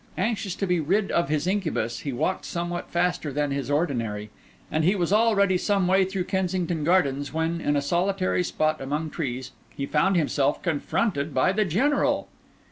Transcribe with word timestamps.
Anxious 0.17 0.55
to 0.55 0.65
be 0.65 0.79
rid 0.79 1.11
of 1.11 1.29
his 1.29 1.45
incubus, 1.45 1.99
he 1.99 2.11
walked 2.11 2.43
somewhat 2.43 2.89
faster 2.89 3.31
than 3.31 3.51
his 3.51 3.69
ordinary, 3.69 4.31
and 4.71 4.83
he 4.83 4.95
was 4.95 5.13
already 5.13 5.59
some 5.59 5.85
way 5.87 6.05
through 6.05 6.23
Kensington 6.23 6.83
Gardens 6.83 7.31
when, 7.33 7.61
in 7.61 7.75
a 7.75 7.83
solitary 7.83 8.43
spot 8.43 8.81
among 8.81 9.11
trees, 9.11 9.51
he 9.69 9.85
found 9.85 10.15
himself 10.15 10.59
confronted 10.63 11.35
by 11.35 11.51
the 11.51 11.65
General. 11.65 12.27